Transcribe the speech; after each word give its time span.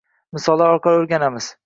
Misollar 0.37 0.73
orqali 0.77 1.03
oʻrganamiz 1.03 1.51